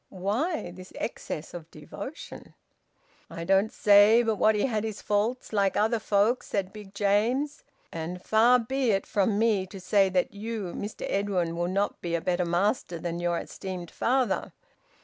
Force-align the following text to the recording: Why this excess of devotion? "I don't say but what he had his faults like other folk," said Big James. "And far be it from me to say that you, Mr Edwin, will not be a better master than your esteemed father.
Why 0.09 0.71
this 0.71 0.91
excess 0.95 1.53
of 1.53 1.69
devotion? 1.69 2.55
"I 3.29 3.43
don't 3.43 3.71
say 3.71 4.23
but 4.23 4.37
what 4.37 4.55
he 4.55 4.65
had 4.65 4.83
his 4.83 4.99
faults 4.99 5.53
like 5.53 5.77
other 5.77 5.99
folk," 5.99 6.41
said 6.41 6.73
Big 6.73 6.95
James. 6.95 7.63
"And 7.93 8.19
far 8.19 8.57
be 8.57 8.89
it 8.89 9.05
from 9.05 9.37
me 9.37 9.67
to 9.67 9.79
say 9.79 10.09
that 10.09 10.33
you, 10.33 10.73
Mr 10.73 11.05
Edwin, 11.07 11.55
will 11.55 11.67
not 11.67 12.01
be 12.01 12.15
a 12.15 12.19
better 12.21 12.45
master 12.45 12.97
than 12.97 13.19
your 13.19 13.37
esteemed 13.37 13.91
father. 13.91 14.53